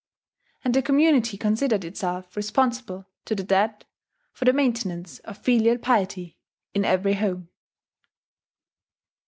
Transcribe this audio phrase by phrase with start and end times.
[0.65, 3.85] And the community considered itself responsible to the dead
[4.31, 6.39] for the maintenance of filial piety
[6.73, 7.49] in every home.